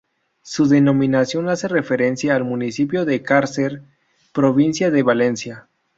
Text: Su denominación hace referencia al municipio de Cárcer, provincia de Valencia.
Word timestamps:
Su 0.41 0.65
denominación 0.67 1.47
hace 1.47 1.67
referencia 1.67 2.35
al 2.35 2.43
municipio 2.43 3.05
de 3.05 3.21
Cárcer, 3.21 3.83
provincia 4.33 4.89
de 4.89 5.03
Valencia. 5.03 5.67